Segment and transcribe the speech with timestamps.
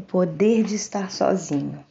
[0.00, 1.84] o poder de estar sozinho.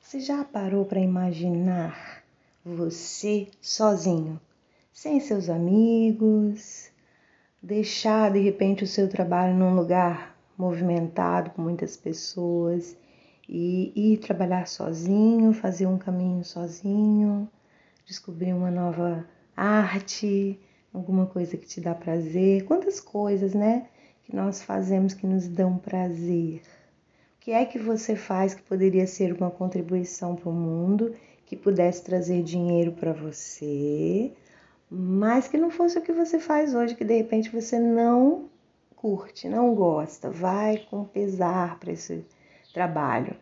[0.00, 2.22] Você já parou para imaginar
[2.64, 4.40] você sozinho,
[4.90, 6.90] sem seus amigos,
[7.62, 12.96] deixar de repente o seu trabalho num lugar movimentado com muitas pessoas
[13.46, 17.46] e ir trabalhar sozinho, fazer um caminho sozinho,
[18.06, 20.58] descobrir uma nova arte,
[20.92, 22.64] alguma coisa que te dá prazer.
[22.64, 23.88] Quantas coisas, né,
[24.24, 26.62] que nós fazemos que nos dão prazer.
[27.40, 31.14] Que é que você faz que poderia ser uma contribuição para o mundo,
[31.46, 34.32] que pudesse trazer dinheiro para você,
[34.90, 38.48] mas que não fosse o que você faz hoje, que de repente você não
[38.94, 42.24] curte, não gosta, vai com pesar para esse
[42.72, 43.34] trabalho.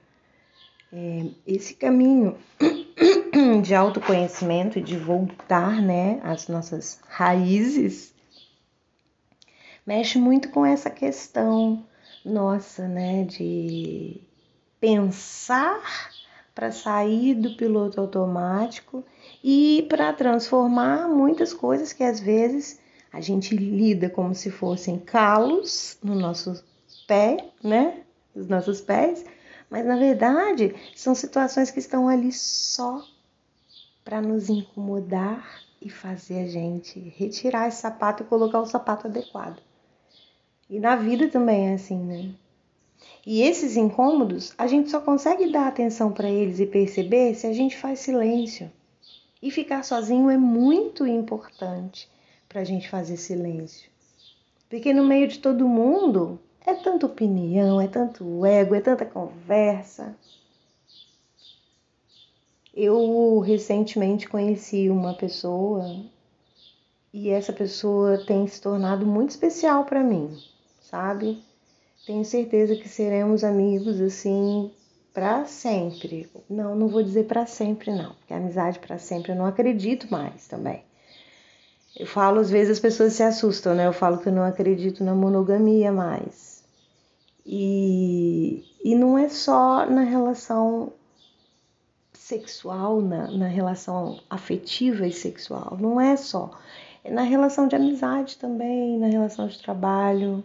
[0.92, 2.38] É, esse caminho
[3.62, 8.14] de autoconhecimento e de voltar né, às nossas raízes
[9.88, 11.82] mexe muito com essa questão
[12.24, 14.20] nossa, né, de
[14.80, 15.82] pensar
[16.54, 19.04] para sair do piloto automático
[19.42, 22.80] e para transformar muitas coisas que às vezes
[23.12, 26.62] a gente lida como se fossem calos no nosso
[27.06, 28.02] pé, né?
[28.34, 29.24] Nos nossos pés,
[29.70, 33.02] mas na verdade são situações que estão ali só
[34.04, 39.62] para nos incomodar e fazer a gente retirar esse sapato e colocar o sapato adequado.
[40.70, 42.30] E na vida também é assim, né?
[43.24, 47.54] E esses incômodos, a gente só consegue dar atenção para eles e perceber se a
[47.54, 48.70] gente faz silêncio.
[49.40, 52.06] E ficar sozinho é muito importante
[52.46, 53.88] para a gente fazer silêncio.
[54.68, 60.14] Porque no meio de todo mundo é tanta opinião, é tanto ego, é tanta conversa.
[62.74, 66.04] Eu recentemente conheci uma pessoa
[67.10, 70.38] e essa pessoa tem se tornado muito especial para mim
[70.90, 71.42] sabe?
[72.06, 74.70] Tenho certeza que seremos amigos assim
[75.12, 76.30] para sempre.
[76.48, 80.48] Não, não vou dizer para sempre não, porque amizade para sempre eu não acredito mais
[80.48, 80.82] também.
[81.96, 83.86] Eu falo, às vezes as pessoas se assustam, né?
[83.86, 86.64] Eu falo que eu não acredito na monogamia mais.
[87.44, 90.92] E, e não é só na relação
[92.12, 96.50] sexual, na, na relação afetiva e sexual, não é só.
[97.02, 100.44] É na relação de amizade também, na relação de trabalho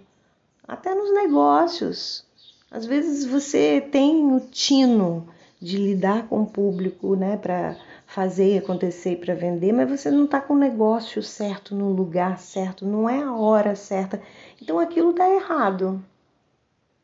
[0.67, 2.25] até nos negócios.
[2.71, 5.27] Às vezes você tem o tino
[5.61, 10.41] de lidar com o público, né, para fazer acontecer, para vender, mas você não está
[10.41, 14.21] com o negócio certo no lugar certo, não é a hora certa.
[14.61, 16.03] Então aquilo está errado.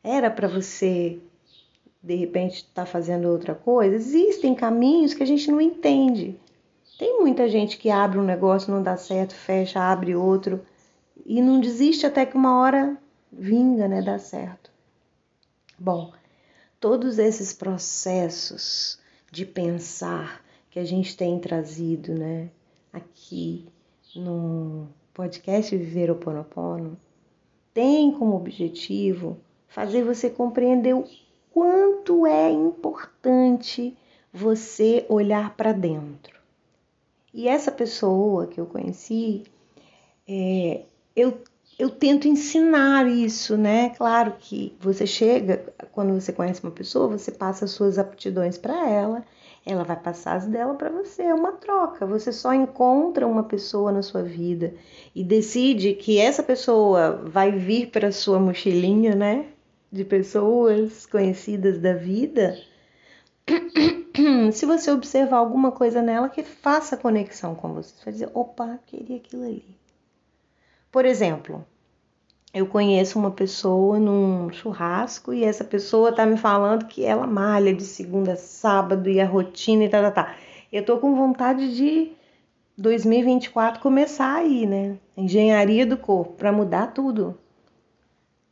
[0.04, 1.18] Era para você
[2.02, 3.94] de repente estar tá fazendo outra coisa.
[3.96, 6.38] Existem caminhos que a gente não entende.
[6.98, 10.60] Tem muita gente que abre um negócio, não dá certo, fecha, abre outro
[11.24, 12.96] e não desiste até que uma hora
[13.32, 14.70] vinga, né, dá certo.
[15.78, 16.12] Bom,
[16.78, 18.98] todos esses processos
[19.30, 22.50] de pensar que a gente tem trazido, né,
[22.92, 23.66] aqui
[24.14, 26.98] no podcast Viver o Ponopono,
[27.72, 31.04] tem como objetivo fazer você compreender o
[31.50, 33.96] quanto é importante
[34.32, 36.38] você olhar para dentro.
[37.32, 39.44] E essa pessoa que eu conheci,
[40.26, 41.40] é, eu
[41.80, 43.88] eu tento ensinar isso, né?
[43.96, 48.86] Claro que você chega, quando você conhece uma pessoa, você passa as suas aptidões para
[48.86, 49.24] ela,
[49.64, 52.04] ela vai passar as dela para você, é uma troca.
[52.04, 54.74] Você só encontra uma pessoa na sua vida
[55.14, 59.46] e decide que essa pessoa vai vir para sua mochilinha, né?
[59.90, 62.58] De pessoas conhecidas da vida.
[64.52, 68.78] Se você observar alguma coisa nela que faça conexão com você, você vai dizer: opa,
[68.86, 69.80] queria aquilo ali.
[70.92, 71.64] Por exemplo,
[72.52, 77.72] eu conheço uma pessoa num churrasco e essa pessoa tá me falando que ela malha
[77.72, 80.36] de segunda a sábado e a rotina e tá, tá, tá.
[80.72, 82.12] Eu tô com vontade de
[82.76, 84.98] 2024 começar aí, né?
[85.16, 87.38] Engenharia do corpo para mudar tudo.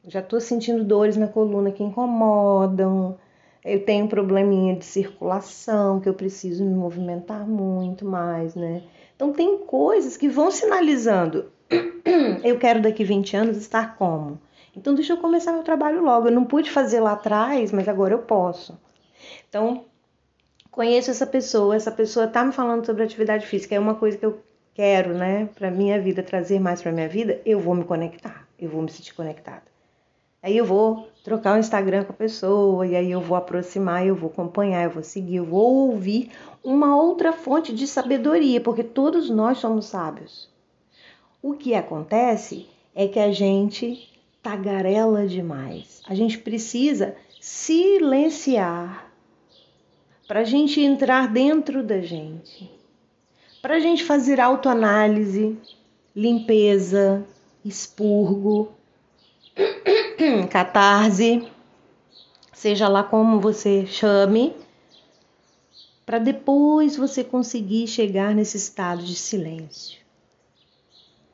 [0.07, 3.19] Já tô sentindo dores na coluna que incomodam.
[3.65, 8.83] Eu tenho um probleminha de circulação que eu preciso me movimentar muito mais, né?
[9.17, 11.47] Então tem coisas que vão sinalizando
[12.45, 14.41] eu quero daqui 20 anos estar como?
[14.77, 16.29] Então deixa eu começar meu trabalho logo.
[16.29, 18.79] Eu não pude fazer lá atrás, mas agora eu posso.
[19.49, 19.85] Então,
[20.71, 24.25] conheço essa pessoa, essa pessoa tá me falando sobre atividade física, é uma coisa que
[24.25, 24.41] eu
[24.75, 28.71] quero, né, para minha vida, trazer mais para minha vida, eu vou me conectar, eu
[28.71, 29.65] vou me sentir conectada.
[30.41, 34.15] Aí eu vou trocar o Instagram com a pessoa, e aí eu vou aproximar, eu
[34.15, 36.31] vou acompanhar, eu vou seguir, eu vou ouvir
[36.63, 40.49] uma outra fonte de sabedoria, porque todos nós somos sábios.
[41.49, 44.07] O que acontece é que a gente
[44.43, 46.03] tagarela demais.
[46.07, 49.11] A gente precisa silenciar,
[50.27, 52.71] para a gente entrar dentro da gente,
[53.63, 55.57] para a gente fazer autoanálise,
[56.15, 57.27] limpeza,
[57.65, 58.69] expurgo,
[60.53, 61.49] catarse,
[62.53, 64.55] seja lá como você chame,
[66.05, 70.08] para depois você conseguir chegar nesse estado de silêncio.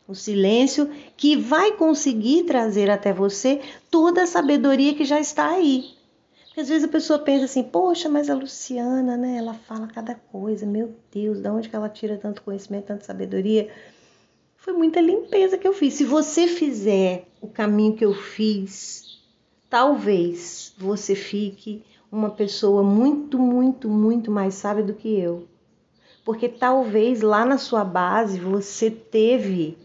[0.07, 3.61] O silêncio que vai conseguir trazer até você
[3.91, 5.95] toda a sabedoria que já está aí.
[6.45, 9.39] Porque às vezes a pessoa pensa assim, poxa, mas a Luciana, né?
[9.39, 13.69] Ela fala cada coisa, meu Deus, de onde que ela tira tanto conhecimento, tanta sabedoria?
[14.57, 15.95] Foi muita limpeza que eu fiz.
[15.95, 19.21] Se você fizer o caminho que eu fiz,
[19.69, 25.49] talvez você fique uma pessoa muito, muito, muito mais sábia do que eu.
[26.25, 29.77] Porque talvez lá na sua base você teve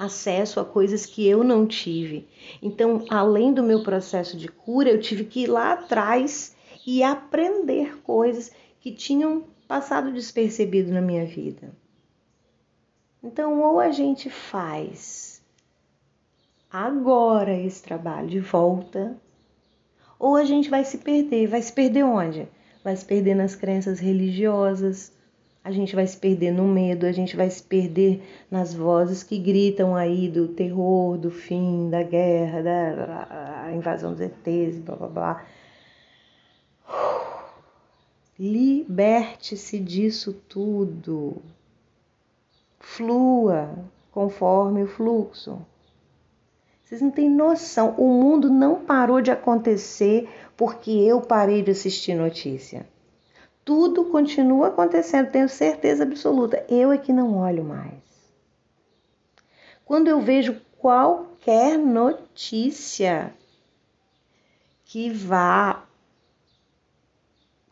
[0.00, 2.26] acesso a coisas que eu não tive.
[2.62, 6.56] Então, além do meu processo de cura, eu tive que ir lá atrás
[6.86, 8.50] e aprender coisas
[8.80, 11.70] que tinham passado despercebido na minha vida.
[13.22, 15.42] Então, ou a gente faz
[16.72, 19.20] agora esse trabalho de volta,
[20.18, 21.46] ou a gente vai se perder.
[21.46, 22.48] Vai se perder onde?
[22.82, 25.12] Vai se perder nas crenças religiosas,
[25.62, 29.38] a gente vai se perder no medo, a gente vai se perder nas vozes que
[29.38, 35.44] gritam aí do terror, do fim, da guerra, da invasão dos ETs, blá blá blá.
[38.38, 41.42] Liberte-se disso tudo.
[42.78, 43.70] Flua
[44.10, 45.60] conforme o fluxo.
[46.82, 52.14] Vocês não têm noção, o mundo não parou de acontecer porque eu parei de assistir
[52.14, 52.86] notícia
[53.64, 56.64] tudo continua acontecendo, tenho certeza absoluta.
[56.68, 58.00] Eu é que não olho mais.
[59.84, 63.32] Quando eu vejo qualquer notícia
[64.84, 65.84] que vá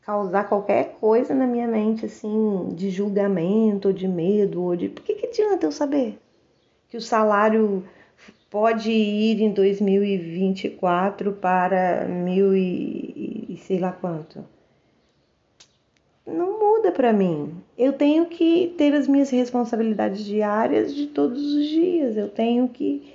[0.02, 4.88] causar qualquer coisa na minha mente, assim, de julgamento, ou de medo, ou de.
[4.88, 6.19] Por que, que adianta eu saber
[6.88, 7.84] que o salário
[8.50, 14.44] pode ir em 2024 para mil e, e sei lá quanto?
[16.29, 17.55] Não muda para mim.
[17.77, 22.17] Eu tenho que ter as minhas responsabilidades diárias de todos os dias.
[22.17, 23.15] Eu tenho que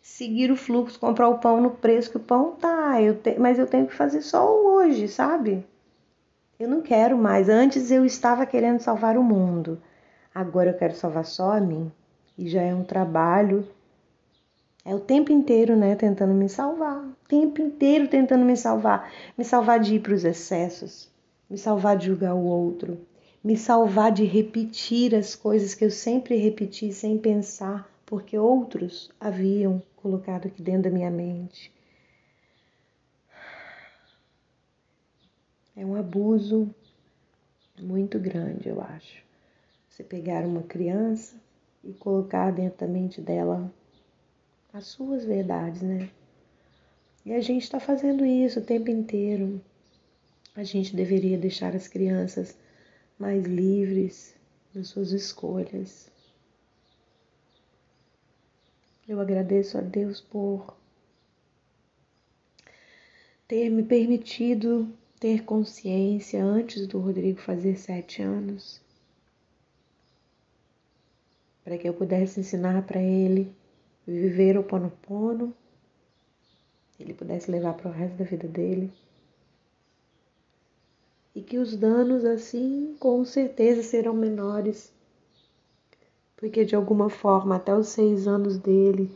[0.00, 3.00] seguir o fluxo, comprar o pão no preço que o pão tá.
[3.00, 3.38] Eu te...
[3.38, 5.64] Mas eu tenho que fazer só hoje, sabe?
[6.58, 7.48] Eu não quero mais.
[7.48, 9.80] Antes eu estava querendo salvar o mundo.
[10.34, 11.92] Agora eu quero salvar só a mim.
[12.38, 13.68] E já é um trabalho.
[14.84, 17.04] É o tempo inteiro, né, tentando me salvar.
[17.04, 19.10] O tempo inteiro tentando me salvar.
[19.36, 21.14] Me salvar de ir para os excessos
[21.48, 23.06] me salvar de julgar o outro,
[23.42, 29.82] me salvar de repetir as coisas que eu sempre repeti sem pensar, porque outros haviam
[29.96, 31.72] colocado aqui dentro da minha mente.
[35.76, 36.74] É um abuso
[37.78, 39.22] muito grande, eu acho.
[39.88, 41.36] Você pegar uma criança
[41.84, 43.72] e colocar dentro da mente dela
[44.72, 46.10] as suas verdades, né?
[47.24, 49.60] E a gente está fazendo isso o tempo inteiro.
[50.56, 52.56] A gente deveria deixar as crianças
[53.18, 54.34] mais livres
[54.74, 56.10] nas suas escolhas.
[59.06, 60.74] Eu agradeço a Deus por
[63.46, 68.80] ter me permitido ter consciência antes do Rodrigo fazer sete anos,
[71.62, 73.54] para que eu pudesse ensinar para ele
[74.06, 75.54] viver o pono-pono,
[76.98, 78.90] ele pudesse levar para o resto da vida dele
[81.36, 84.90] e que os danos assim com certeza serão menores,
[86.34, 89.10] porque de alguma forma até os seis anos dele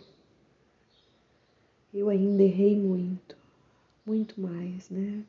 [1.94, 3.34] eu ainda errei muito,
[4.04, 5.22] muito mais, né?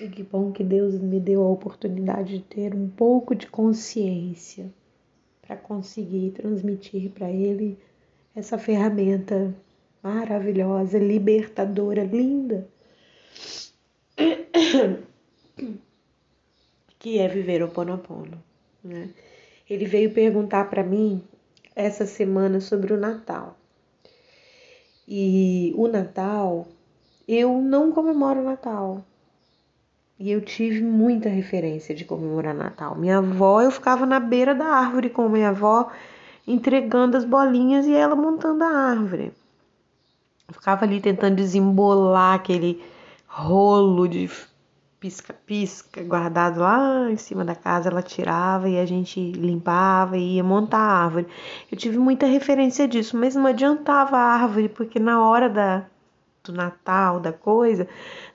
[0.00, 4.72] E que bom que Deus me deu a oportunidade de ter um pouco de consciência
[5.42, 7.76] para conseguir transmitir para ele
[8.34, 9.52] essa ferramenta
[10.00, 12.68] maravilhosa, libertadora, linda
[17.04, 18.42] que é viver o Ponopono.
[18.82, 19.10] Né?
[19.68, 21.22] Ele veio perguntar para mim
[21.76, 23.58] essa semana sobre o Natal.
[25.06, 26.66] E o Natal,
[27.28, 29.04] eu não comemoro o Natal.
[30.18, 32.96] E eu tive muita referência de comemorar Natal.
[32.96, 35.92] Minha avó, eu ficava na beira da árvore com minha avó,
[36.46, 39.30] entregando as bolinhas e ela montando a árvore.
[40.48, 42.82] Eu ficava ali tentando desembolar aquele
[43.26, 44.26] rolo de
[45.04, 50.42] pisca-pisca guardado lá em cima da casa, ela tirava e a gente limpava e ia
[50.42, 51.26] montar a árvore.
[51.70, 55.84] Eu tive muita referência disso, mas não adiantava a árvore, porque na hora da,
[56.42, 57.86] do Natal, da coisa,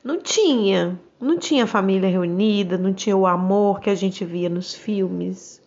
[0.04, 1.00] não tinha.
[1.20, 5.60] Não tinha família reunida, não tinha o amor que a gente via nos filmes.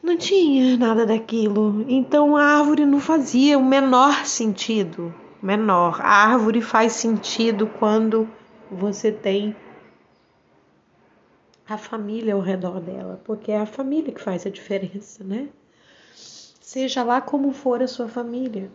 [0.00, 1.84] Não tinha nada daquilo.
[1.88, 5.12] Então a árvore não fazia o menor sentido.
[5.42, 6.00] Menor.
[6.00, 8.28] A árvore faz sentido quando
[8.70, 9.54] você tem
[11.66, 15.48] a família ao redor dela, porque é a família que faz a diferença, né?
[16.14, 18.70] Seja lá como for a sua família.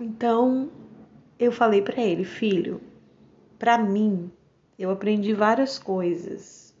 [0.00, 0.68] Então,
[1.38, 2.80] eu falei para ele, filho,
[3.56, 4.32] para mim,
[4.76, 6.74] eu aprendi várias coisas.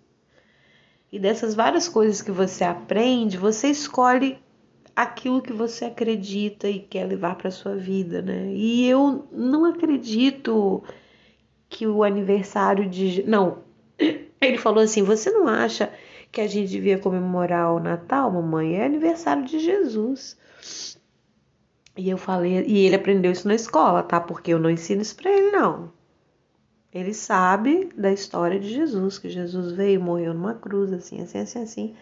[1.12, 4.41] E dessas várias coisas que você aprende, você escolhe
[4.94, 8.52] aquilo que você acredita e quer levar para sua vida, né?
[8.52, 10.82] E eu não acredito
[11.68, 13.22] que o aniversário de.
[13.24, 13.58] Não.
[14.40, 15.92] Ele falou assim: você não acha
[16.30, 18.76] que a gente devia comemorar o Natal, mamãe?
[18.76, 20.36] É aniversário de Jesus.
[21.96, 24.18] E eu falei, e ele aprendeu isso na escola, tá?
[24.18, 25.92] Porque eu não ensino isso pra ele, não.
[26.92, 31.62] Ele sabe da história de Jesus, que Jesus veio, morreu numa cruz, assim, assim, assim,
[31.62, 31.94] assim,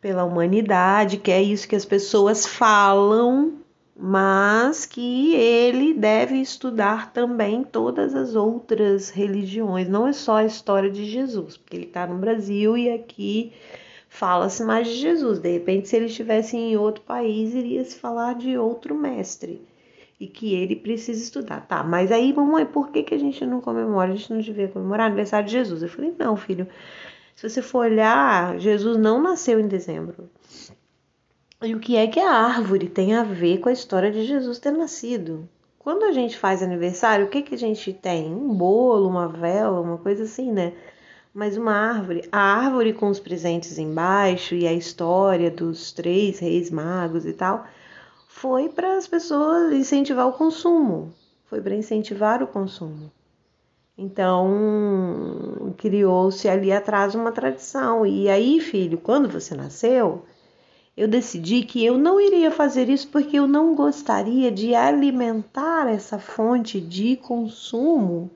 [0.00, 3.58] pela humanidade, que é isso que as pessoas falam
[4.00, 10.88] mas que ele deve estudar também todas as outras religiões, não é só a história
[10.88, 13.52] de Jesus, porque ele está no Brasil e aqui
[14.08, 15.40] fala-se mais de Jesus.
[15.40, 19.60] De repente, se ele estivesse em outro país, iria se falar de outro mestre
[20.20, 21.66] e que ele precisa estudar.
[21.66, 24.12] Tá, mas aí, mamãe, por que, que a gente não comemora?
[24.12, 25.82] A gente não devia comemorar aniversário de Jesus.
[25.82, 26.68] Eu falei, não, filho.
[27.38, 30.28] Se você for olhar, Jesus não nasceu em dezembro.
[31.62, 34.58] E o que é que a árvore tem a ver com a história de Jesus
[34.58, 35.48] ter nascido?
[35.78, 38.26] Quando a gente faz aniversário, o que, que a gente tem?
[38.34, 40.72] Um bolo, uma vela, uma coisa assim, né?
[41.32, 46.72] Mas uma árvore, a árvore com os presentes embaixo e a história dos três reis
[46.72, 47.68] magos e tal,
[48.26, 51.14] foi para as pessoas incentivar o consumo,
[51.44, 53.12] foi para incentivar o consumo.
[54.00, 58.06] Então, criou-se ali atrás uma tradição.
[58.06, 60.24] E aí, filho, quando você nasceu,
[60.96, 66.16] eu decidi que eu não iria fazer isso porque eu não gostaria de alimentar essa
[66.16, 68.30] fonte de consumo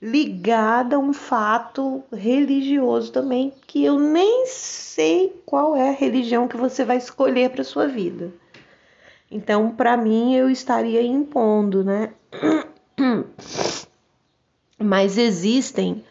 [0.00, 6.56] ligada a um fato religioso também, que eu nem sei qual é a religião que
[6.56, 8.32] você vai escolher para sua vida.
[9.30, 12.12] Então, para mim, eu estaria impondo, né?
[14.82, 16.04] Mas existem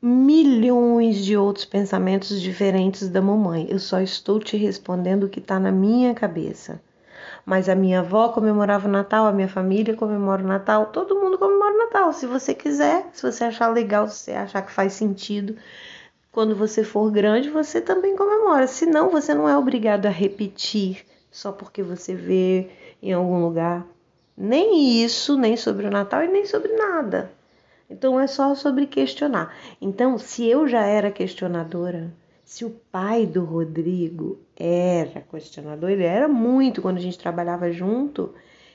[0.00, 3.66] milhões de outros pensamentos diferentes da mamãe.
[3.70, 6.80] Eu só estou te respondendo o que está na minha cabeça.
[7.44, 11.38] Mas a minha avó comemorava o Natal, a minha família comemora o Natal, todo mundo
[11.38, 12.12] comemora o Natal.
[12.12, 15.56] Se você quiser, se você achar legal, se você achar que faz sentido,
[16.30, 18.66] quando você for grande, você também comemora.
[18.66, 22.70] Senão, você não é obrigado a repetir só porque você vê
[23.02, 23.86] em algum lugar.
[24.36, 27.30] Nem isso, nem sobre o Natal e nem sobre nada.
[27.92, 29.54] Então é só sobre questionar.
[29.80, 36.26] Então, se eu já era questionadora, se o pai do Rodrigo era questionador, ele era
[36.26, 38.34] muito quando a gente trabalhava junto,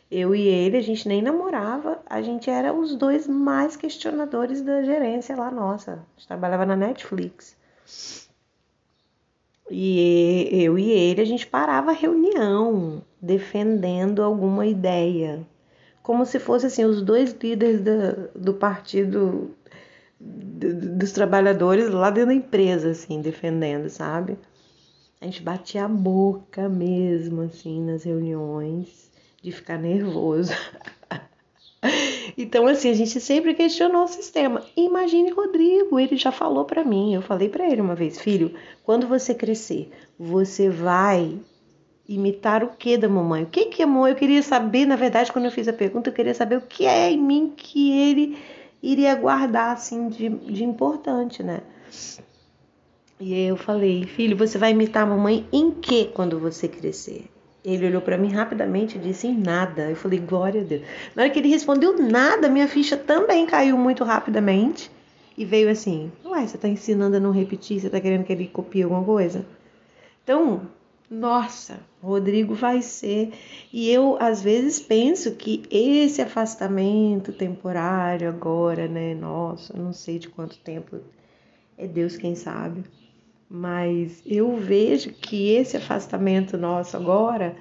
[0.09, 4.83] eu e ele, a gente nem namorava, a gente era os dois mais questionadores da
[4.83, 5.93] gerência lá nossa.
[5.93, 7.57] A gente trabalhava na Netflix.
[9.69, 15.45] E eu e ele, a gente parava a reunião defendendo alguma ideia
[16.07, 19.51] como se fosse assim os dois líderes do, do partido
[20.17, 24.37] dos trabalhadores lá dentro da empresa, assim, defendendo, sabe?
[25.19, 29.11] A gente batia a boca mesmo, assim, nas reuniões,
[29.43, 30.53] de ficar nervoso.
[32.37, 34.63] então, assim, a gente sempre questionou o sistema.
[34.77, 39.05] Imagine Rodrigo, ele já falou para mim, eu falei para ele uma vez, filho, quando
[39.07, 41.37] você crescer, você vai
[42.07, 43.43] Imitar o que da mamãe?
[43.43, 44.11] O que que é mamãe?
[44.11, 46.85] Eu queria saber, na verdade, quando eu fiz a pergunta, eu queria saber o que
[46.85, 48.37] é em mim que ele
[48.81, 51.61] iria guardar, assim, de, de importante, né?
[53.19, 57.25] E aí eu falei, filho, você vai imitar a mamãe em que quando você crescer?
[57.65, 59.89] Ele olhou para mim rapidamente e disse em nada.
[59.89, 60.83] Eu falei, glória a Deus.
[61.15, 64.89] Na hora que ele respondeu nada, minha ficha também caiu muito rapidamente.
[65.37, 67.79] E veio assim, ué, você tá ensinando a não repetir?
[67.79, 69.45] Você tá querendo que ele copie alguma coisa?
[70.23, 70.61] Então,
[71.09, 73.31] nossa, Rodrigo vai ser.
[73.71, 79.15] E eu às vezes penso que esse afastamento temporário agora, né?
[79.15, 80.99] Nossa, não sei de quanto tempo,
[81.77, 82.83] é Deus quem sabe.
[83.49, 87.55] Mas eu vejo que esse afastamento nosso agora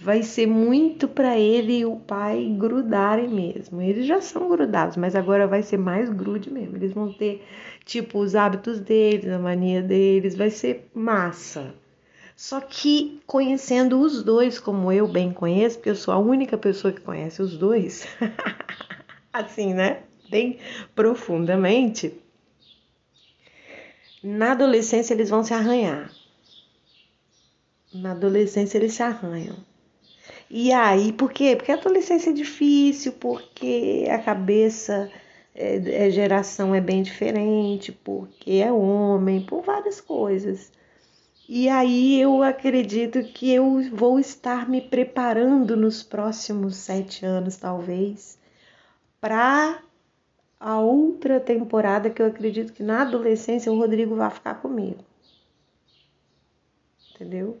[0.00, 3.82] vai ser muito para ele e o pai grudarem mesmo.
[3.82, 6.76] Eles já são grudados, mas agora vai ser mais grude mesmo.
[6.76, 7.42] Eles vão ter,
[7.84, 11.74] tipo, os hábitos deles, a mania deles, vai ser massa
[12.36, 16.92] Só que conhecendo os dois, como eu bem conheço, porque eu sou a única pessoa
[16.92, 18.06] que conhece os dois,
[19.32, 20.02] assim, né?
[20.28, 20.58] Bem
[20.94, 22.12] profundamente.
[24.22, 26.12] Na adolescência eles vão se arranhar.
[27.94, 29.56] Na adolescência eles se arranham.
[30.50, 31.56] E aí, por quê?
[31.56, 35.10] Porque a adolescência é difícil, porque a cabeça,
[35.54, 40.70] é, é, geração é bem diferente, porque é homem, por várias coisas.
[41.48, 48.36] E aí eu acredito que eu vou estar me preparando nos próximos sete anos, talvez,
[49.20, 49.80] para
[50.58, 55.04] a outra temporada que eu acredito que na adolescência o Rodrigo vai ficar comigo.
[57.14, 57.60] Entendeu?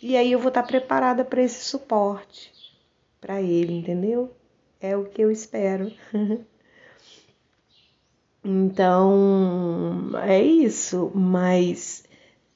[0.00, 2.52] E aí eu vou estar preparada para esse suporte
[3.20, 4.32] para ele, entendeu?
[4.80, 5.90] É o que eu espero.
[8.44, 12.05] então, é isso, mas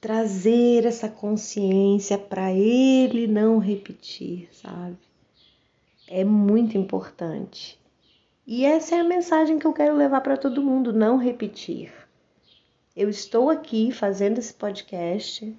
[0.01, 4.97] trazer essa consciência para ele não repetir, sabe?
[6.09, 7.79] É muito importante.
[8.47, 11.93] E essa é a mensagem que eu quero levar para todo mundo: não repetir.
[12.97, 15.57] Eu estou aqui fazendo esse podcast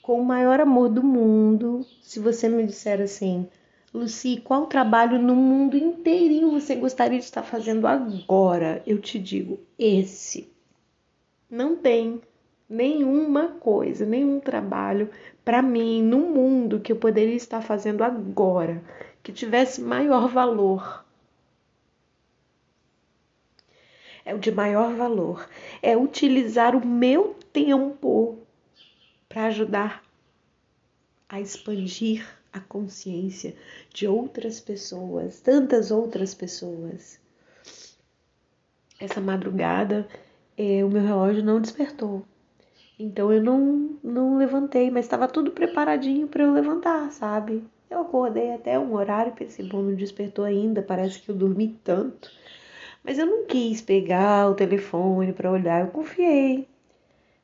[0.00, 1.84] com o maior amor do mundo.
[2.00, 3.46] Se você me disser assim,
[3.92, 8.82] Luci, qual trabalho no mundo inteirinho você gostaria de estar fazendo agora?
[8.86, 10.50] Eu te digo, esse.
[11.50, 12.20] Não tem
[12.68, 15.10] nenhuma coisa, nenhum trabalho
[15.44, 18.82] para mim no mundo que eu poderia estar fazendo agora
[19.22, 21.04] que tivesse maior valor.
[24.24, 25.48] É o de maior valor.
[25.82, 28.38] É utilizar o meu tempo
[29.26, 30.02] para ajudar
[31.28, 33.54] a expandir a consciência
[33.92, 37.18] de outras pessoas, tantas outras pessoas.
[39.00, 40.06] Essa madrugada,
[40.56, 42.24] eh, o meu relógio não despertou.
[42.98, 47.62] Então eu não, não levantei, mas estava tudo preparadinho para eu levantar, sabe?
[47.88, 52.30] Eu acordei até um horário pensei, bom, não despertou ainda, parece que eu dormi tanto.
[53.04, 56.68] Mas eu não quis pegar o telefone para olhar, eu confiei.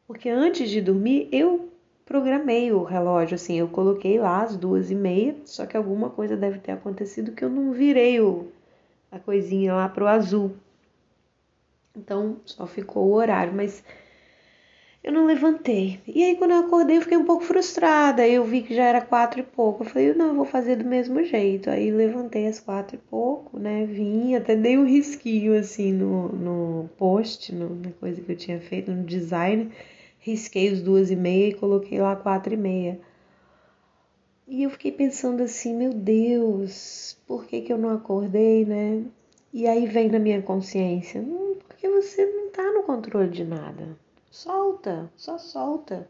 [0.07, 1.71] Porque antes de dormir, eu
[2.05, 6.37] programei o relógio, assim, eu coloquei lá as duas e meia, só que alguma coisa
[6.37, 8.49] deve ter acontecido que eu não virei o,
[9.11, 10.53] a coisinha lá pro azul.
[11.97, 13.83] Então só ficou o horário, mas
[15.05, 16.01] eu não levantei.
[16.07, 19.03] E aí quando eu acordei eu fiquei um pouco frustrada, eu vi que já era
[19.03, 21.69] quatro e pouco, eu falei, não, eu vou fazer do mesmo jeito.
[21.69, 26.89] Aí levantei às quatro e pouco, né, vim, até dei um risquinho assim no, no
[26.97, 29.71] post, no, na coisa que eu tinha feito, no design,
[30.19, 32.99] risquei os duas e meia e coloquei lá quatro e meia.
[34.49, 39.03] E eu fiquei pensando assim, meu Deus, por que, que eu não acordei, né?
[39.53, 44.04] E aí vem na minha consciência, hum, porque você não tá no controle de nada.
[44.35, 46.09] Solta, só solta.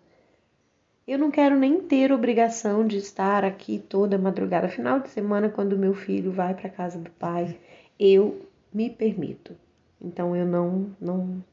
[1.07, 4.67] Eu não quero nem ter obrigação de estar aqui toda madrugada.
[4.67, 7.61] Final de semana, quando meu filho vai para casa do pai,
[8.01, 9.55] eu me permito.
[10.01, 11.45] Então eu não, não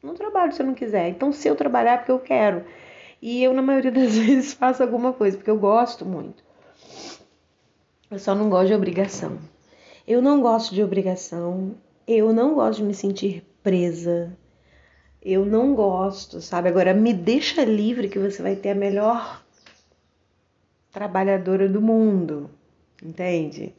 [0.00, 1.08] não trabalho se eu não quiser.
[1.08, 2.64] Então, se eu trabalhar é porque eu quero.
[3.20, 6.44] E eu, na maioria das vezes, faço alguma coisa, porque eu gosto muito.
[8.08, 9.36] Eu só não gosto de obrigação.
[10.06, 11.74] Eu não gosto de obrigação.
[12.06, 14.32] Eu não gosto de me sentir presa.
[15.24, 16.68] Eu não gosto, sabe?
[16.68, 19.42] Agora, me deixa livre que você vai ter a melhor
[20.92, 22.50] trabalhadora do mundo.
[23.02, 23.74] Entende?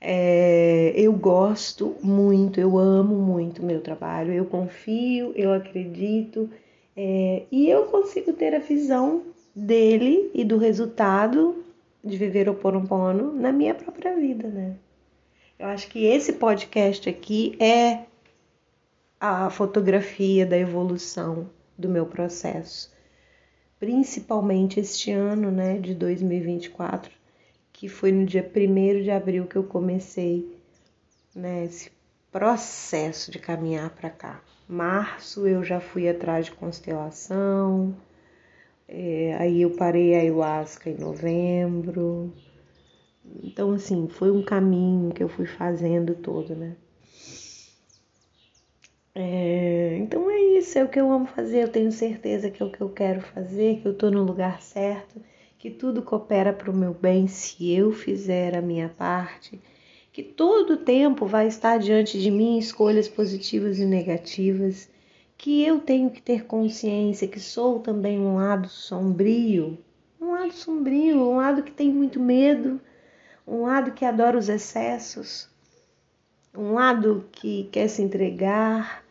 [0.00, 6.48] É, eu gosto muito, eu amo muito meu trabalho, eu confio, eu acredito
[6.96, 9.22] é, e eu consigo ter a visão
[9.54, 11.64] dele e do resultado
[12.04, 14.76] de viver o Ponopono na minha própria vida, né?
[15.58, 18.04] Eu acho que esse podcast aqui é
[19.20, 22.92] a fotografia da evolução do meu processo,
[23.78, 27.18] principalmente este ano, né, de 2024
[27.78, 30.60] que foi no dia 1 de abril que eu comecei
[31.32, 31.92] né, esse
[32.32, 34.42] processo de caminhar para cá.
[34.68, 37.94] Março eu já fui atrás de constelação,
[38.88, 42.32] é, aí eu parei a ayahuasca em novembro.
[43.44, 46.74] Então, assim, foi um caminho que eu fui fazendo todo, né?
[49.14, 52.66] É, então é isso, é o que eu amo fazer, eu tenho certeza que é
[52.66, 55.20] o que eu quero fazer, que eu tô no lugar certo
[55.58, 59.60] que tudo coopera para o meu bem se eu fizer a minha parte,
[60.12, 64.88] que todo o tempo vai estar diante de mim escolhas positivas e negativas,
[65.36, 69.78] que eu tenho que ter consciência que sou também um lado sombrio,
[70.20, 72.80] um lado sombrio, um lado que tem muito medo,
[73.46, 75.47] um lado que adora os excessos,
[76.54, 79.04] um lado que quer se entregar,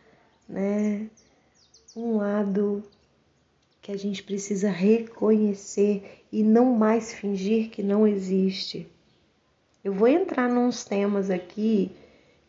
[0.48, 1.08] né?
[1.96, 2.82] Um lado
[3.80, 8.86] que a gente precisa reconhecer e não mais fingir que não existe.
[9.82, 11.90] Eu vou entrar nos temas aqui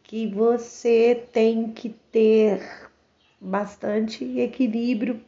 [0.03, 2.89] que você tem que ter
[3.39, 5.21] bastante equilíbrio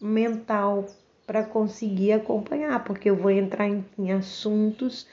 [0.00, 0.86] mental
[1.26, 5.06] para conseguir acompanhar, porque eu vou entrar em, em assuntos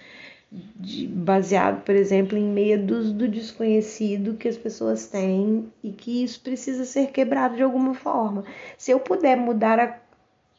[0.76, 6.41] de, baseado, por exemplo, em medos do desconhecido que as pessoas têm e que isso
[6.41, 8.44] precisa ser quebrado de alguma forma.
[8.78, 10.00] Se eu puder mudar a,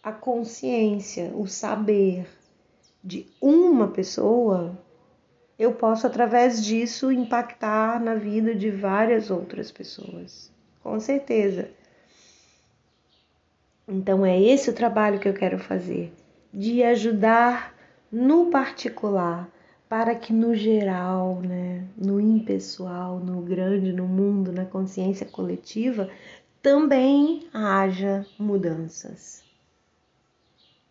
[0.03, 2.27] a consciência, o saber
[3.03, 4.77] de uma pessoa,
[5.59, 10.53] eu posso, através disso, impactar na vida de várias outras pessoas.
[10.83, 11.71] Com certeza.
[13.89, 16.13] Então, é esse o trabalho que eu quero fazer,
[16.53, 17.75] de ajudar
[18.11, 19.49] no particular,
[19.89, 26.09] para que no geral, né, no impessoal, no grande, no mundo, na consciência coletiva,
[26.61, 29.45] também haja mudanças.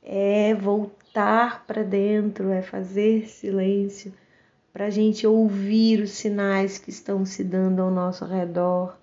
[0.01, 4.13] É voltar para dentro, é fazer silêncio
[4.71, 8.97] para a gente ouvir os sinais que estão se dando ao nosso redor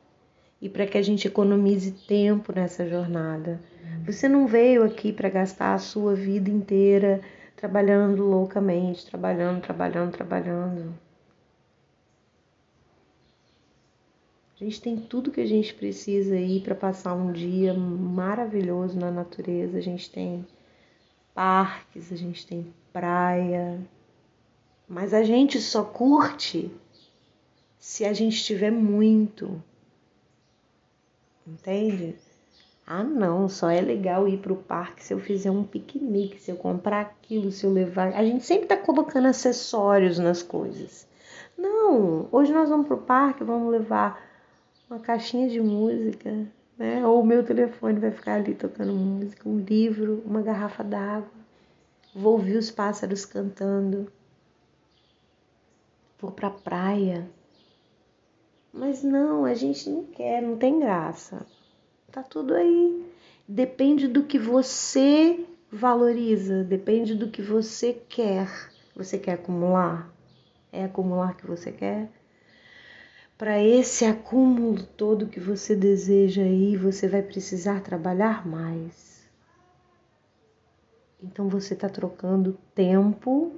[0.60, 3.60] e para que a gente economize tempo nessa jornada.
[4.06, 7.20] Você não veio aqui para gastar a sua vida inteira
[7.62, 10.98] trabalhando loucamente, trabalhando, trabalhando, trabalhando.
[14.60, 19.12] A gente tem tudo que a gente precisa aí para passar um dia maravilhoso na
[19.12, 19.78] natureza.
[19.78, 20.44] A gente tem
[21.32, 23.80] parques, a gente tem praia,
[24.88, 26.68] mas a gente só curte
[27.78, 29.62] se a gente tiver muito.
[31.46, 32.16] Entende?
[32.86, 36.50] Ah, não, só é legal ir para o parque se eu fizer um piquenique, se
[36.50, 38.08] eu comprar aquilo, se eu levar.
[38.14, 41.06] A gente sempre está colocando acessórios nas coisas.
[41.56, 44.20] Não, hoje nós vamos para o parque, vamos levar
[44.90, 47.06] uma caixinha de música, né?
[47.06, 51.30] Ou o meu telefone vai ficar ali tocando música, um livro, uma garrafa d'água.
[52.14, 54.06] Vou ouvir os pássaros cantando
[56.22, 57.28] vou para a praia.
[58.72, 61.44] Mas não, a gente não quer, não tem graça.
[62.12, 63.10] Tá tudo aí.
[63.48, 68.70] Depende do que você valoriza, depende do que você quer.
[68.94, 70.12] Você quer acumular?
[70.70, 72.10] É acumular que você quer?
[73.38, 79.26] Para esse acúmulo todo que você deseja aí, você vai precisar trabalhar mais.
[81.22, 83.52] Então você está trocando tempo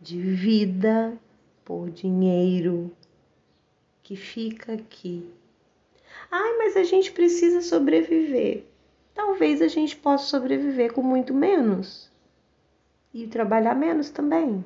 [0.00, 1.18] de vida
[1.64, 2.92] por dinheiro
[4.04, 5.37] que fica aqui.
[6.30, 8.64] Ai, mas a gente precisa sobreviver.
[9.14, 12.10] Talvez a gente possa sobreviver com muito menos
[13.12, 14.64] e trabalhar menos também.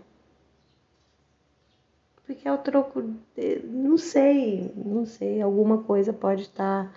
[2.27, 3.03] Porque é o troco,
[3.37, 6.93] de, não sei, não sei, alguma coisa pode estar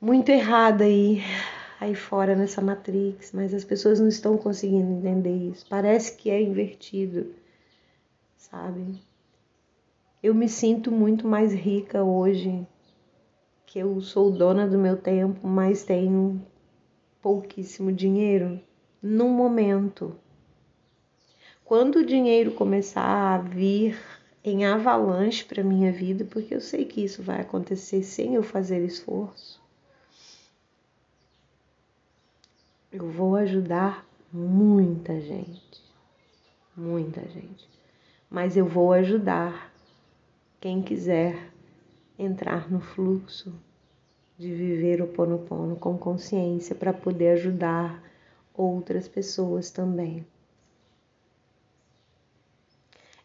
[0.00, 1.20] muito errada aí
[1.80, 5.66] aí fora nessa matrix, mas as pessoas não estão conseguindo entender isso.
[5.68, 7.34] Parece que é invertido
[8.50, 9.00] sabe?
[10.22, 12.66] Eu me sinto muito mais rica hoje,
[13.70, 16.44] que eu sou dona do meu tempo, mas tenho
[17.22, 18.60] pouquíssimo dinheiro
[19.02, 20.14] no momento.
[21.64, 23.98] Quando o dinheiro começar a vir
[24.44, 28.84] em avalanche para minha vida, porque eu sei que isso vai acontecer sem eu fazer
[28.84, 29.62] esforço,
[32.90, 35.80] eu vou ajudar muita gente,
[36.76, 37.70] muita gente
[38.30, 39.72] mas eu vou ajudar
[40.60, 41.49] quem quiser
[42.20, 43.52] entrar no fluxo
[44.38, 48.02] de viver o Ponopono com consciência para poder ajudar
[48.54, 50.26] outras pessoas também.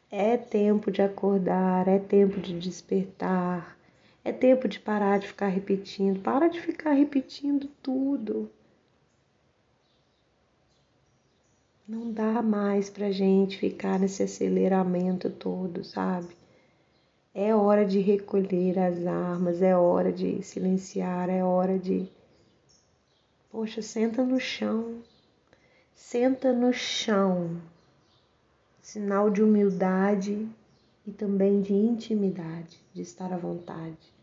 [0.09, 3.77] É tempo de acordar, é tempo de despertar,
[4.23, 6.21] é tempo de parar de ficar repetindo.
[6.21, 8.49] Para de ficar repetindo tudo.
[11.87, 16.44] Não dá mais pra gente ficar nesse aceleramento todo, sabe?
[17.37, 22.07] É hora de recolher as armas, é hora de silenciar, é hora de.
[23.51, 25.01] Poxa, senta no chão.
[25.93, 27.57] Senta no chão.
[28.81, 30.47] Sinal de humildade
[31.05, 34.13] e também de intimidade, de estar à vontade.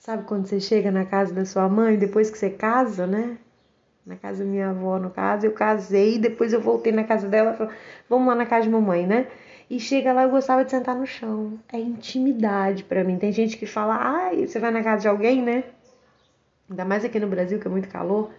[0.00, 3.38] Sabe quando você chega na casa da sua mãe, depois que você casa, né?
[4.08, 5.46] na casa da minha avó, no caso.
[5.46, 7.72] Eu casei, depois eu voltei na casa dela, falou,
[8.08, 9.28] vamos lá na casa de mamãe, né?
[9.70, 11.58] E chega lá, eu gostava de sentar no chão.
[11.70, 13.18] É intimidade para mim.
[13.18, 15.64] Tem gente que fala, ai, você vai na casa de alguém, né?
[16.70, 18.30] Ainda mais aqui no Brasil, que é muito calor.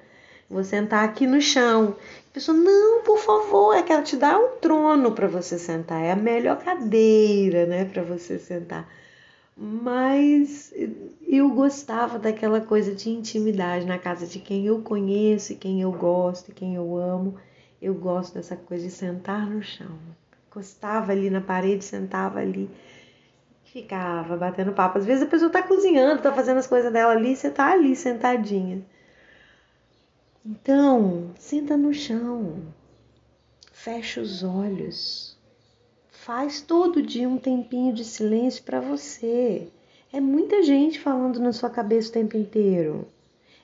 [0.50, 1.96] Vou sentar aqui no chão.
[2.32, 6.02] A pessoa, não, por favor, é que ela te dá um trono para você sentar.
[6.02, 8.90] É a melhor cadeira, né, para você sentar.
[9.56, 10.74] Mas
[11.28, 16.52] eu gostava daquela coisa de intimidade na casa de quem eu conheço, quem eu gosto,
[16.52, 17.36] quem eu amo.
[17.80, 19.98] Eu gosto dessa coisa de sentar no chão.
[20.50, 22.68] Encostava ali na parede, sentava ali,
[23.66, 24.98] ficava batendo papo.
[24.98, 27.96] Às vezes a pessoa tá cozinhando, tá fazendo as coisas dela ali, você tá ali
[27.96, 28.84] sentadinha.
[30.44, 32.64] Então, senta no chão,
[33.72, 35.38] fecha os olhos,
[36.10, 39.68] faz todo dia um tempinho de silêncio para você.
[40.12, 43.08] É muita gente falando na sua cabeça o tempo inteiro.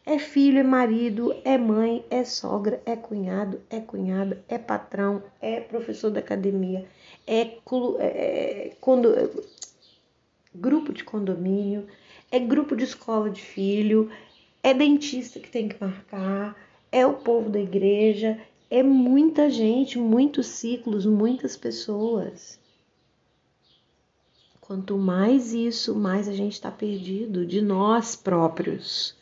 [0.05, 5.59] É filho, é marido, é mãe, é sogra, é cunhado, é cunhada, é patrão, é
[5.59, 6.85] professor da academia,
[7.25, 7.55] é, é,
[7.99, 9.09] é condo,
[10.53, 11.87] grupo de condomínio,
[12.31, 14.11] é grupo de escola de filho,
[14.61, 16.55] é dentista que tem que marcar,
[16.91, 18.39] é o povo da igreja,
[18.69, 22.59] é muita gente, muitos ciclos, muitas pessoas.
[24.61, 29.15] Quanto mais isso, mais a gente está perdido de nós próprios.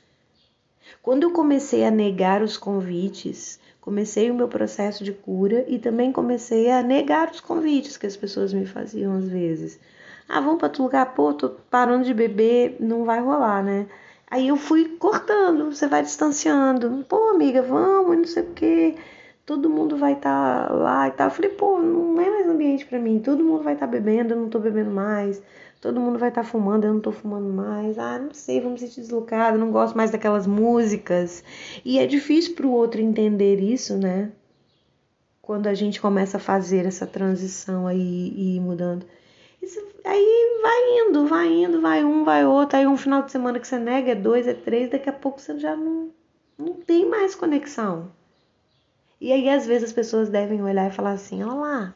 [1.04, 6.14] Quando eu comecei a negar os convites, comecei o meu processo de cura e também
[6.14, 9.78] comecei a negar os convites que as pessoas me faziam às vezes.
[10.30, 11.14] Ah, vamos para outro lugar?
[11.14, 13.86] Pô, tô parando de beber, não vai rolar, né?
[14.32, 17.06] Aí eu fui cortando, você vai distanciando.
[17.10, 18.96] Pô, amiga, vamos, não sei o quê.
[19.46, 21.28] Todo mundo vai estar tá lá e tal.
[21.28, 23.20] Eu falei, pô, não é mais ambiente para mim.
[23.20, 25.44] Todo mundo vai estar tá bebendo, eu não tô bebendo mais.
[25.84, 28.00] Todo mundo vai estar tá fumando, eu não tô fumando mais.
[28.00, 31.44] Ah, não sei, vamos se deslocado, não gosto mais daquelas músicas.
[31.84, 34.32] E é difícil para o outro entender isso, né?
[35.42, 38.00] Quando a gente começa a fazer essa transição aí
[38.34, 39.06] e ir mudando.
[39.62, 42.78] Isso, aí vai indo, vai indo, vai um, vai outro.
[42.78, 45.42] Aí um final de semana que você nega é dois, é três, daqui a pouco
[45.42, 46.12] você já não,
[46.58, 48.10] não tem mais conexão.
[49.20, 51.96] E aí às vezes as pessoas devem olhar e falar assim, olha lá,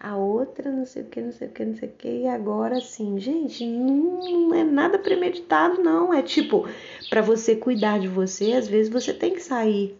[0.00, 2.28] a outra não sei o que, não sei o que, não sei o que, e
[2.28, 6.14] agora sim, gente, não, é nada premeditado, não.
[6.14, 6.68] É tipo,
[7.10, 9.96] para você cuidar de você, às vezes você tem que sair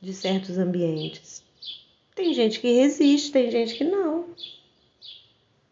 [0.00, 1.42] de certos ambientes.
[2.14, 4.26] Tem gente que resiste, tem gente que não.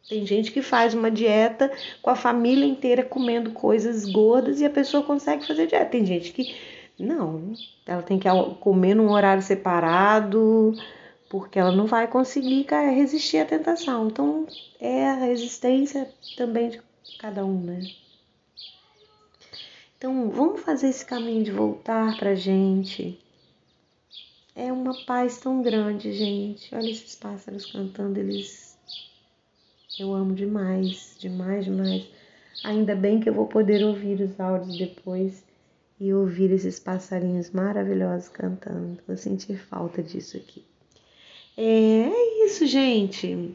[0.09, 4.71] Tem gente que faz uma dieta com a família inteira comendo coisas gordas e a
[4.71, 5.85] pessoa consegue fazer dieta.
[5.85, 6.57] Tem gente que
[6.99, 7.53] não,
[7.87, 8.29] ela tem que
[8.61, 10.75] comer num horário separado,
[11.29, 14.09] porque ela não vai conseguir resistir à tentação.
[14.09, 14.47] Então,
[14.81, 16.81] é a resistência também de
[17.19, 17.81] cada um, né?
[19.97, 23.19] Então, vamos fazer esse caminho de voltar pra gente.
[24.55, 26.75] É uma paz tão grande, gente.
[26.75, 28.69] Olha esses pássaros cantando, eles
[29.99, 32.09] eu amo demais, demais, demais.
[32.65, 35.45] Ainda bem que eu vou poder ouvir os áudios depois
[35.99, 38.99] e ouvir esses passarinhos maravilhosos cantando.
[39.07, 40.65] Vou sentir falta disso aqui.
[41.61, 43.53] É, é isso, gente.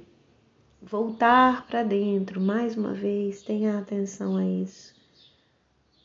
[0.81, 4.93] Voltar para dentro mais uma vez, tenha atenção a isso.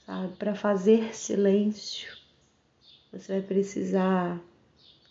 [0.06, 2.16] Sabe, para fazer silêncio,
[3.12, 4.40] você vai precisar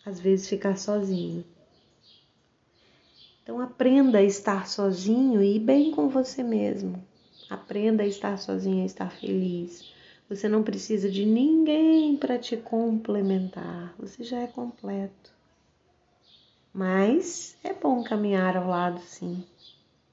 [0.02, 1.44] às vezes ficar sozinho.
[3.42, 7.04] Então aprenda a estar sozinho e bem com você mesmo.
[7.50, 9.92] Aprenda a estar sozinho, a estar feliz.
[10.26, 13.94] Você não precisa de ninguém para te complementar.
[13.98, 15.37] Você já é completo.
[16.78, 19.44] Mas é bom caminhar ao lado, sim.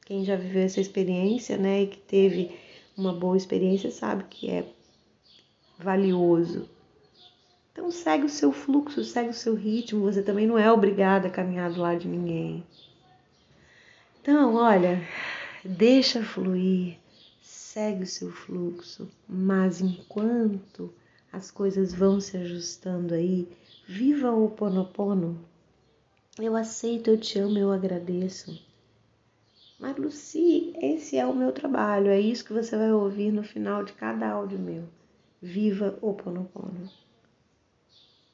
[0.03, 2.57] Quem já viveu essa experiência, né, e que teve
[2.97, 4.65] uma boa experiência, sabe que é
[5.77, 6.67] valioso.
[7.71, 10.11] Então segue o seu fluxo, segue o seu ritmo.
[10.11, 12.65] Você também não é obrigado a caminhar do lado de ninguém.
[14.19, 15.07] Então, olha,
[15.63, 16.97] deixa fluir,
[17.43, 20.91] segue o seu fluxo, mas enquanto
[21.31, 23.47] as coisas vão se ajustando aí,
[23.87, 25.39] viva o Ponopono.
[26.37, 28.61] Eu aceito, eu te amo, eu agradeço.
[29.79, 33.85] Mas, Luci, esse é o meu trabalho, é isso que você vai ouvir no final
[33.85, 34.83] de cada áudio meu.
[35.41, 36.89] Viva o Ponopono.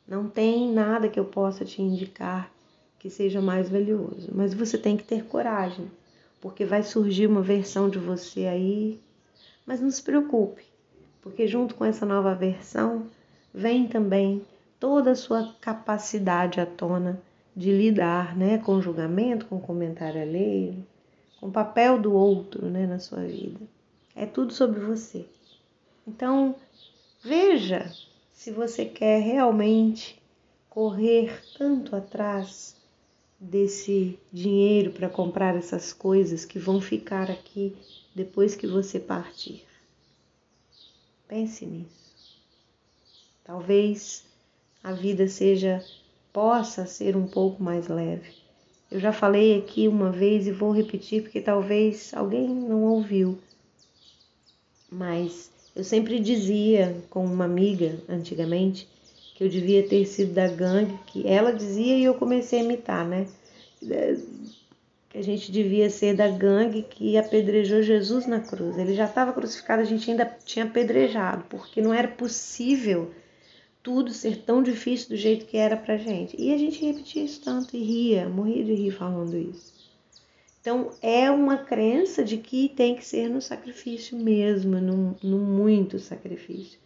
[0.07, 2.51] Não tem nada que eu possa te indicar
[2.97, 4.31] que seja mais valioso.
[4.33, 5.85] Mas você tem que ter coragem,
[6.41, 8.99] porque vai surgir uma versão de você aí.
[9.63, 10.65] Mas não se preocupe,
[11.21, 13.05] porque junto com essa nova versão
[13.53, 14.43] vem também
[14.79, 17.21] toda a sua capacidade à tona
[17.55, 20.85] de lidar né, com julgamento, com comentário alheio,
[21.39, 23.59] com o papel do outro né, na sua vida.
[24.15, 25.25] É tudo sobre você.
[26.07, 26.55] Então,
[27.23, 27.91] veja
[28.31, 30.21] se você quer realmente
[30.69, 32.75] correr tanto atrás
[33.39, 37.75] desse dinheiro para comprar essas coisas que vão ficar aqui
[38.15, 39.65] depois que você partir.
[41.27, 42.39] Pense nisso.
[43.43, 44.23] Talvez
[44.83, 45.83] a vida seja
[46.33, 48.41] possa ser um pouco mais leve.
[48.89, 53.37] Eu já falei aqui uma vez e vou repetir porque talvez alguém não ouviu.
[54.91, 58.87] Mas eu sempre dizia com uma amiga antigamente
[59.35, 63.07] que eu devia ter sido da gangue, que ela dizia e eu comecei a imitar,
[63.07, 63.27] né?
[65.09, 68.77] Que a gente devia ser da gangue que apedrejou Jesus na cruz.
[68.77, 73.11] Ele já estava crucificado, a gente ainda tinha apedrejado, porque não era possível
[73.83, 76.35] tudo ser tão difícil do jeito que era pra gente.
[76.39, 79.73] E a gente repetia isso tanto e ria, morria de rir falando isso.
[80.59, 85.97] Então é uma crença de que tem que ser no sacrifício mesmo, no, no muito
[85.97, 86.79] sacrifício.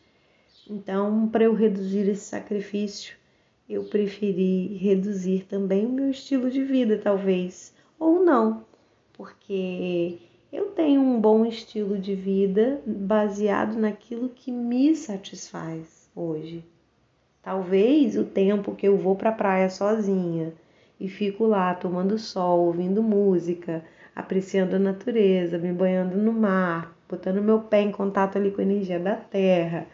[0.67, 3.15] Então, para eu reduzir esse sacrifício,
[3.69, 8.65] eu preferi reduzir também o meu estilo de vida, talvez, ou não,
[9.13, 10.17] porque
[10.51, 16.63] eu tenho um bom estilo de vida baseado naquilo que me satisfaz hoje.
[17.45, 20.51] Talvez o tempo que eu vou para a praia sozinha
[20.99, 27.43] e fico lá tomando sol, ouvindo música, apreciando a natureza, me banhando no mar, botando
[27.43, 29.85] meu pé em contato ali com a energia da terra,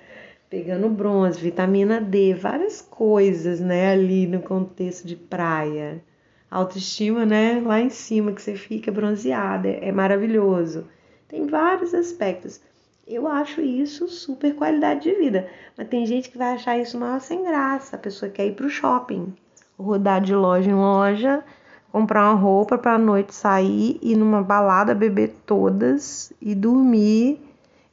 [0.50, 6.02] pegando bronze, vitamina D, várias coisas, né, ali no contexto de praia.
[6.50, 10.88] Autoestima, né, lá em cima que você fica bronzeada, é maravilhoso.
[11.28, 12.62] Tem vários aspectos.
[13.08, 15.48] Eu acho isso super qualidade de vida.
[15.78, 17.96] Mas tem gente que vai achar isso maior sem graça.
[17.96, 19.34] A pessoa quer ir pro shopping,
[19.78, 21.44] rodar de loja em loja,
[21.92, 27.42] comprar uma roupa para a noite sair e numa balada beber todas e dormir.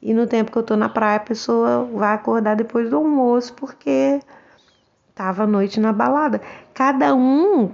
[0.01, 3.53] E no tempo que eu tô na praia, a pessoa vai acordar depois do almoço
[3.53, 4.21] porque
[5.13, 6.39] tava a noite na balada.
[6.73, 7.71] Cada um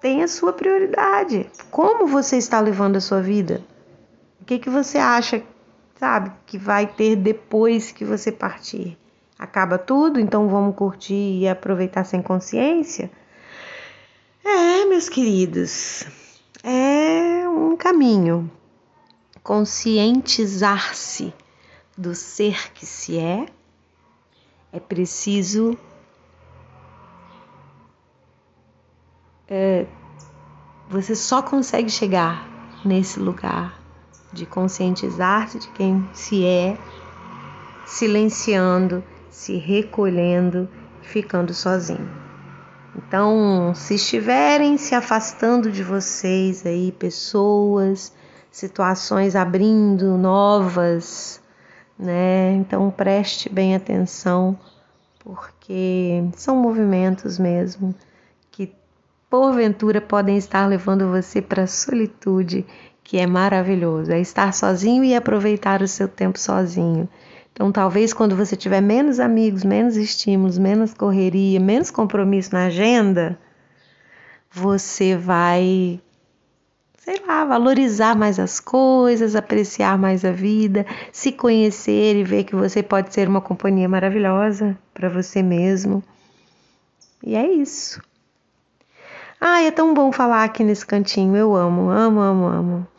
[0.00, 1.48] tem a sua prioridade.
[1.70, 3.62] Como você está levando a sua vida?
[4.40, 5.42] O que, que você acha
[5.98, 8.96] sabe, que vai ter depois que você partir.
[9.38, 13.10] Acaba tudo, então vamos curtir e aproveitar sem consciência?
[14.44, 16.04] É, meus queridos,
[16.62, 18.50] é um caminho.
[19.42, 21.32] Conscientizar-se
[21.96, 23.46] do ser que se é,
[24.72, 25.76] é preciso
[29.48, 29.86] é,
[30.88, 32.46] você só consegue chegar
[32.84, 33.77] nesse lugar
[34.32, 36.76] de conscientizar-se de quem se é,
[37.86, 40.68] silenciando, se recolhendo,
[41.02, 42.08] ficando sozinho.
[42.96, 48.12] Então, se estiverem se afastando de vocês aí, pessoas,
[48.50, 51.40] situações abrindo novas,
[51.98, 52.54] né?
[52.54, 54.58] Então preste bem atenção,
[55.20, 57.94] porque são movimentos mesmo
[58.50, 58.74] que
[59.30, 62.66] porventura podem estar levando você para a solitude
[63.08, 67.08] que é maravilhoso, é estar sozinho e aproveitar o seu tempo sozinho.
[67.50, 73.38] Então, talvez quando você tiver menos amigos, menos estímulos, menos correria, menos compromisso na agenda,
[74.50, 75.98] você vai,
[76.98, 82.54] sei lá, valorizar mais as coisas, apreciar mais a vida, se conhecer e ver que
[82.54, 86.04] você pode ser uma companhia maravilhosa para você mesmo.
[87.24, 88.02] E é isso.
[89.40, 91.34] Ai, é tão bom falar aqui nesse cantinho.
[91.34, 92.97] Eu amo, amo, amo, amo.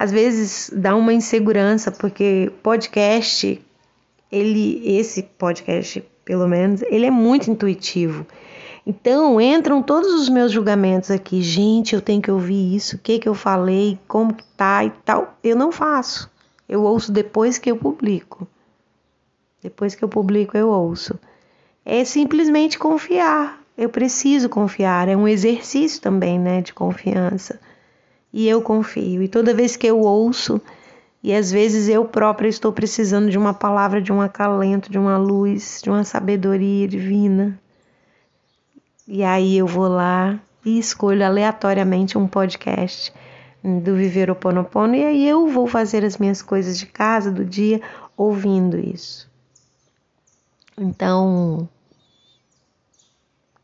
[0.00, 3.62] Às vezes dá uma insegurança porque podcast,
[4.32, 8.26] ele, esse podcast, pelo menos, ele é muito intuitivo.
[8.86, 11.42] Então entram todos os meus julgamentos aqui.
[11.42, 12.96] Gente, eu tenho que ouvir isso.
[12.96, 13.98] O que que eu falei?
[14.08, 15.36] Como que tá e tal?
[15.44, 16.30] Eu não faço.
[16.66, 18.48] Eu ouço depois que eu publico.
[19.62, 21.20] Depois que eu publico, eu ouço.
[21.84, 27.58] É simplesmente confiar eu preciso confiar, é um exercício também, né, de confiança.
[28.32, 29.22] E eu confio.
[29.22, 30.60] E toda vez que eu ouço,
[31.22, 35.18] e às vezes eu própria estou precisando de uma palavra, de um acalento, de uma
[35.18, 37.60] luz, de uma sabedoria divina.
[39.06, 43.12] E aí eu vou lá e escolho aleatoriamente um podcast
[43.62, 47.44] do Viver o Ponopono e aí eu vou fazer as minhas coisas de casa, do
[47.44, 47.82] dia,
[48.16, 49.28] ouvindo isso.
[50.78, 51.68] Então,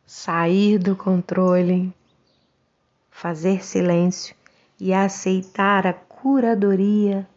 [0.04, 1.90] sair do controle,
[3.10, 4.36] fazer silêncio
[4.78, 7.28] e aceitar a curadoria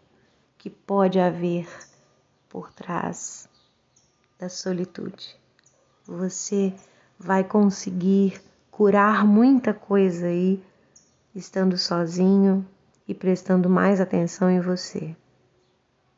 [0.57, 1.67] que pode haver
[2.47, 3.47] por trás
[4.37, 5.35] da solitude.
[6.05, 6.73] Você
[7.17, 8.41] vai conseguir
[8.71, 10.63] curar muita coisa aí
[11.35, 12.65] estando sozinho
[13.07, 15.15] e prestando mais atenção em você.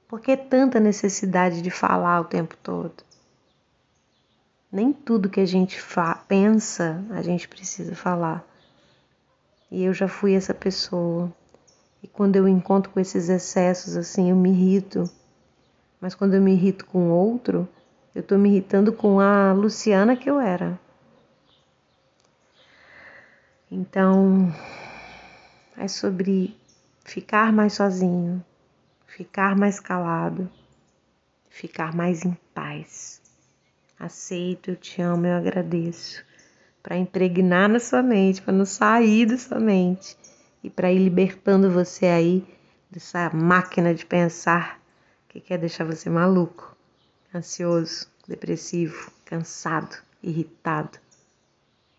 [0.08, 3.04] Por que tanta necessidade de falar o tempo todo?
[4.72, 5.84] nem tudo que a gente
[6.28, 8.48] pensa a gente precisa falar.
[9.72, 11.34] E eu já fui essa pessoa.
[12.04, 15.10] E quando eu encontro com esses excessos assim, eu me irrito.
[16.02, 17.70] Mas quando eu me irrito com outro,
[18.14, 20.78] eu tô me irritando com a Luciana que eu era.
[23.72, 24.54] Então,
[25.78, 26.54] é sobre
[27.06, 28.44] ficar mais sozinho,
[29.08, 30.52] ficar mais calado,
[31.50, 33.22] ficar mais em paz.
[33.98, 36.26] Aceito, eu te amo, eu agradeço.
[36.82, 40.18] Para impregnar na sua mente, para não sair da sua mente
[40.64, 42.44] e para ir libertando você aí
[42.90, 44.80] dessa máquina de pensar
[45.30, 46.76] que quer deixar você maluco,
[47.34, 51.00] ansioso, depressivo, cansado, irritado.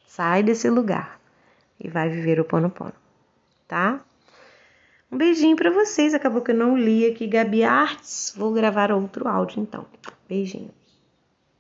[0.07, 1.21] Sai desse lugar
[1.81, 2.93] e vai viver o Pono Pono,
[3.67, 4.05] tá?
[5.13, 6.15] Um beijinho para vocês.
[6.15, 8.33] Acabou que eu não li aqui Gabi Artes.
[8.35, 9.87] Vou gravar outro áudio então.
[10.27, 10.71] Beijinho.